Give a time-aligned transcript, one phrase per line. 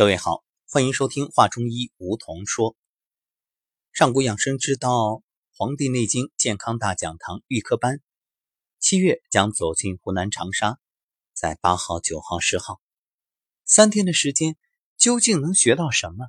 [0.00, 2.74] 各位好，欢迎收听《话中医》，梧桐说。
[3.92, 4.88] 上古养生之道
[5.52, 8.00] 《黄帝内经健康大讲堂》预科班，
[8.78, 10.78] 七月将走进湖南长沙，
[11.34, 12.80] 在八号、九号、十号
[13.66, 14.56] 三天的时间，
[14.96, 16.28] 究竟能学到什么？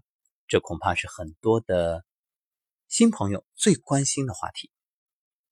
[0.49, 2.03] 这恐怕是很多的
[2.89, 4.69] 新朋友最关心的话题。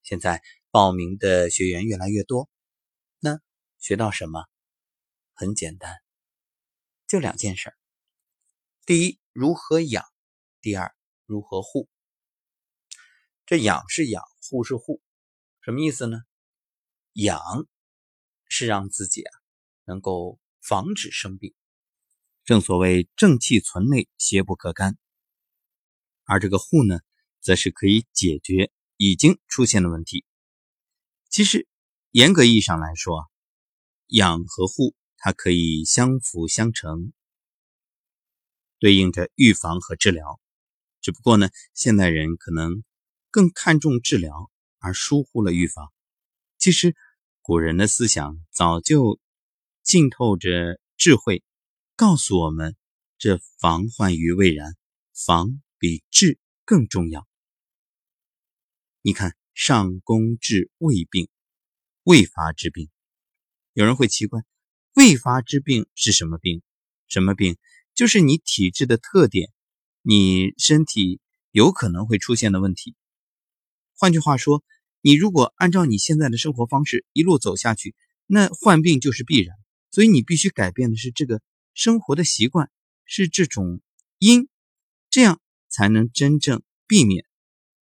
[0.03, 2.49] 现在报名的学员越来越多，
[3.19, 3.39] 那
[3.77, 4.43] 学到什么？
[5.33, 5.95] 很简单，
[7.07, 7.78] 就两件事儿。
[8.89, 10.01] 第一，如何养；
[10.61, 10.95] 第二，
[11.27, 11.87] 如何护。
[13.45, 14.99] 这养是养，护是护，
[15.61, 16.23] 什么意思呢？
[17.13, 17.39] 养
[18.47, 19.31] 是让自己啊
[19.85, 21.53] 能够防止生病，
[22.45, 24.97] 正所谓正气存内，邪不可干。
[26.23, 27.01] 而这个护呢，
[27.41, 30.25] 则是可以解决已经出现的问题。
[31.29, 31.67] 其实，
[32.09, 33.29] 严格意义上来说，
[34.07, 37.13] 养和护它可以相辅相成。
[38.79, 40.39] 对应着预防和治疗，
[41.01, 42.83] 只不过呢，现代人可能
[43.29, 45.91] 更看重治疗而疏忽了预防。
[46.57, 46.95] 其实，
[47.41, 49.19] 古人的思想早就
[49.83, 51.43] 浸透着智慧，
[51.95, 52.75] 告诉我们：
[53.17, 54.75] 这防患于未然，
[55.13, 57.27] 防比治更重要。
[59.01, 61.29] 你看，上工治未病，
[62.03, 62.89] 未发之病。
[63.73, 64.41] 有人会奇怪，
[64.95, 66.61] 未发之病是什么病？
[67.07, 67.57] 什么病？
[67.99, 69.51] 就是你体质的特点，
[70.03, 71.19] 你身体
[71.51, 72.95] 有可能会出现的问题。
[73.93, 74.63] 换句话说，
[75.01, 77.93] 你如果按照你现在的生活方式一路走下去，
[78.25, 79.57] 那患病就是必然。
[79.91, 81.41] 所以你必须改变的是这个
[81.73, 82.71] 生活的习惯，
[83.03, 83.81] 是这种
[84.17, 84.47] 因，
[85.09, 87.25] 这样才能真正避免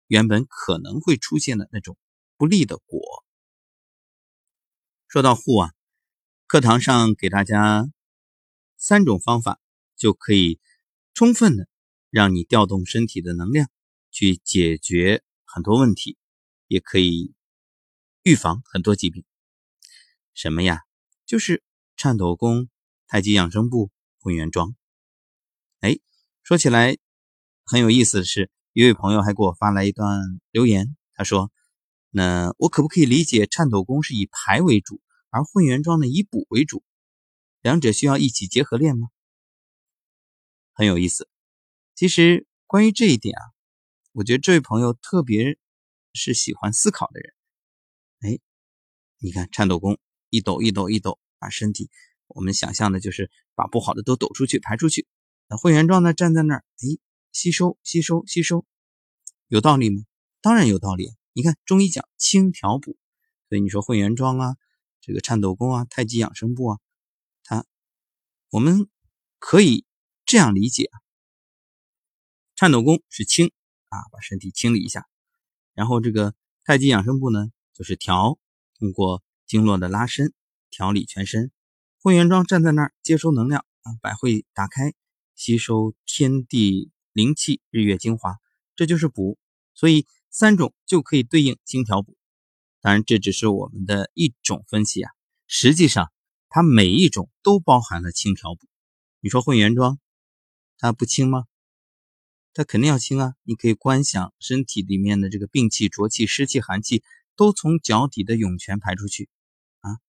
[0.08, 1.96] 原本可能会出现的那种
[2.36, 3.24] 不利的果。
[5.08, 5.72] 说到护啊，
[6.48, 7.92] 课堂上给大家
[8.76, 9.60] 三种方法。
[10.00, 10.60] 就可以
[11.14, 11.68] 充分的
[12.10, 13.70] 让你调动身体的能量
[14.10, 16.18] 去解决很多问题，
[16.68, 17.36] 也可以
[18.24, 19.26] 预防很多疾病。
[20.34, 20.80] 什么呀？
[21.26, 21.62] 就是
[21.98, 22.70] 颤抖功、
[23.06, 24.74] 太极养生步、混元桩。
[25.82, 26.00] 哎，
[26.44, 26.98] 说起来
[27.66, 31.52] 很有意思的是，一位朋友还给我发来一段留言，他说
[32.10, 36.84] ：“那我可不可以理解颤抖功是以排为主，而混元桩呢以补为主？
[37.62, 39.10] 两者需要一起结合练吗？”
[40.80, 41.28] 很有意思，
[41.94, 43.44] 其实关于这一点啊，
[44.14, 45.60] 我觉得这位朋友特别
[46.14, 47.34] 是喜欢思考的人。
[48.22, 48.40] 哎，
[49.18, 49.98] 你看颤抖功
[50.30, 51.90] 一抖一抖一抖，把身体
[52.28, 55.06] 我们想象的就是把不好的都抖出去排出去。
[55.50, 56.98] 那混元桩呢，站在那儿，哎，
[57.34, 58.66] 吸收吸收吸收，
[59.50, 60.04] 有道理吗？
[60.40, 61.10] 当然有道理。
[61.34, 62.96] 你看中医讲清调补，
[63.50, 64.56] 所以你说混元桩啊，
[65.02, 66.80] 这个颤抖功啊，太极养生步啊，
[67.44, 67.66] 它
[68.50, 68.88] 我们
[69.40, 69.86] 可以。
[70.30, 70.92] 这样理解，
[72.56, 73.48] 颤抖功是清
[73.88, 75.08] 啊，把身体清理一下，
[75.74, 78.38] 然后这个太极养生步呢，就是调，
[78.78, 80.32] 通过经络的拉伸
[80.70, 81.52] 调理全身。
[82.00, 84.94] 混元桩站在那儿接收能量啊，百会打开，
[85.34, 88.38] 吸收天地灵气、日月精华，
[88.76, 89.40] 这就是补。
[89.74, 92.16] 所以三种就可以对应精调补。
[92.82, 95.12] 当然这只是我们的一种分析啊，
[95.48, 96.12] 实际上
[96.50, 98.68] 它每一种都包含了清调补。
[99.22, 100.00] 你说混元桩？
[100.80, 101.44] 它不清吗？
[102.54, 103.36] 它肯定要清啊！
[103.44, 107.04] 你可以观想身体里面的这个病气、浊气、湿气、寒气
[107.36, 109.30] 都从脚底的涌泉排出去
[109.82, 110.00] 啊。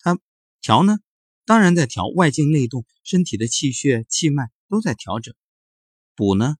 [0.00, 0.18] 它
[0.60, 0.98] 调呢，
[1.44, 5.34] 当然在调，外静内动，身体的气血、气脉都在调整。
[6.16, 6.56] 补呢，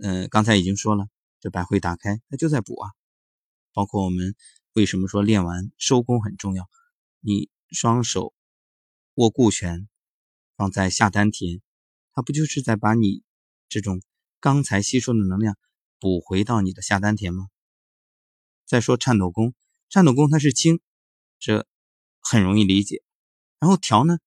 [0.00, 1.08] 嗯，刚才已经说了，
[1.40, 2.90] 这百会打开，它就在补啊。
[3.74, 4.34] 包括我们
[4.72, 6.68] 为什么说练完收功很重要？
[7.20, 8.32] 你双手
[9.14, 9.88] 握固拳，
[10.56, 11.60] 放在下丹田。
[12.18, 13.22] 它不就是在把你
[13.68, 14.02] 这种
[14.40, 15.56] 刚才吸收的能量
[16.00, 17.46] 补回到你的下丹田吗？
[18.66, 19.54] 再说颤抖功，
[19.88, 20.80] 颤抖功它是清，
[21.38, 21.64] 这
[22.18, 23.04] 很容易理解。
[23.60, 24.18] 然后调呢，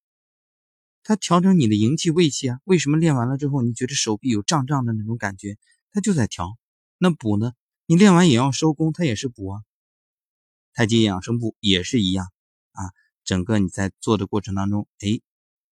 [1.04, 2.62] 它调整你的营气、胃气啊。
[2.64, 5.58] 为什么练完了之后你觉得手臂有胀胀的那种感觉？
[5.92, 6.58] 它就在调。
[6.98, 7.52] 那补呢？
[7.88, 9.64] 你练完也要收工，它也是补啊。
[10.72, 12.32] 太极养生步也是一样
[12.72, 12.94] 啊。
[13.26, 15.20] 整个你在做的过程当中，哎，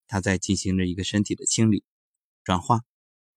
[0.06, 1.86] 它在进行着一个身体的清理。
[2.50, 2.82] 转化，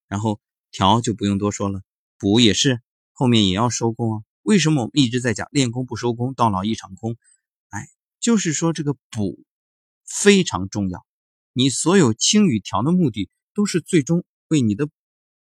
[0.08, 1.82] 然后调就不用多说了，
[2.16, 2.80] 补也是
[3.12, 4.24] 后面也要收工啊。
[4.40, 7.18] 为什么我们一直在讲练功不收工，到老一场空？
[7.68, 9.44] 哎，就是说这个补
[10.06, 11.04] 非常重要。
[11.52, 14.88] 你所有清与调的目的，都是最终为你的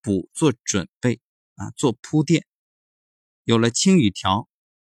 [0.02, 1.22] 补做准备
[1.54, 2.48] 啊，做铺垫。
[3.44, 4.50] 有了清与调，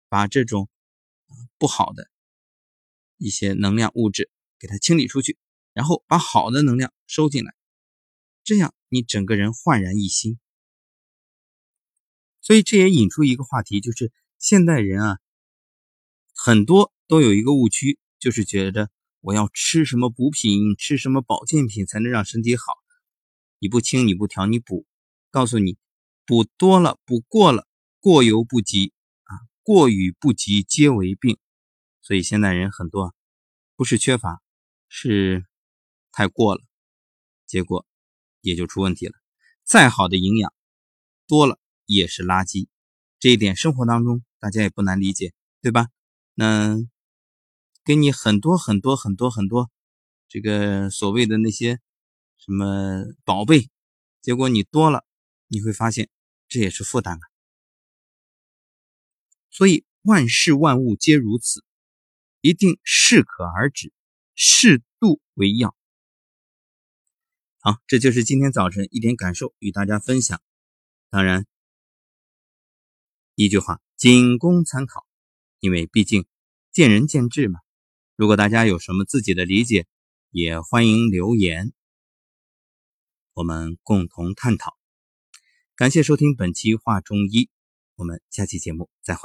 [0.09, 0.69] 把这种
[1.59, 2.09] 不好的
[3.17, 5.37] 一些能量物质给它清理出去，
[5.73, 7.53] 然后把好的能量收进来。
[8.45, 10.39] 这样你整个人焕然一新。
[12.39, 15.17] 所以这也引出一个话题，就是现代人啊，
[16.33, 22.63] 很多都有一个误区，就是觉得我要吃什么补品、吃什么保健品才能让身体好。
[23.57, 24.85] 你不清，你不调，你补，
[25.31, 25.79] 告诉你，
[26.23, 27.67] 补多了，补过了，
[27.99, 28.93] 过犹不及
[29.23, 31.39] 啊，过与不及皆为病。
[32.03, 33.15] 所以现代人很多
[33.75, 34.43] 不是缺乏，
[34.87, 35.47] 是
[36.11, 36.61] 太过了，
[37.47, 37.87] 结果
[38.45, 39.13] 也就出问题了。
[39.63, 40.53] 再好的营养
[41.27, 42.67] 多了也是垃圾，
[43.19, 45.89] 这一点生活当中大家也不难理解，对吧？
[46.33, 46.77] 那
[47.83, 49.71] 给你很多很多很多很多
[50.27, 51.79] 这个所谓的那些。
[52.37, 53.71] 什么宝贝？
[54.21, 55.03] 结果你多了，
[55.47, 56.09] 你会发现
[56.47, 57.21] 这也是负担啊。
[59.49, 61.63] 所以万事万物皆如此，
[62.41, 63.91] 一定适可而止，
[64.35, 65.75] 适度为要。
[67.67, 70.39] 好，这就是今天早晨一点感受与大家分享。
[71.09, 71.47] 当然，
[73.33, 75.03] 一句话仅供参考，
[75.59, 76.27] 因为毕竟
[76.71, 77.59] 见仁见智嘛。
[78.15, 79.87] 如果大家有什么自己的理解，
[80.29, 81.73] 也欢迎留言。
[83.33, 84.77] 我们共同探讨。
[85.75, 87.45] 感谢收听本期《话中医》，
[87.95, 89.13] 我们下期节目再会。